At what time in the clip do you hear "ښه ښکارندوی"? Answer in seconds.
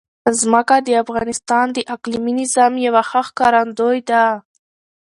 3.09-3.99